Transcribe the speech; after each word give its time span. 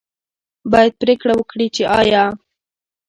باید 0.71 0.93
پرېکړه 1.01 1.33
وکړي 1.37 1.67
چې 1.75 1.83
آیا 1.99 2.23